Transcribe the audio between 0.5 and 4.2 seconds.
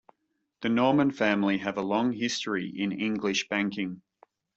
The Norman family have a long history in English banking.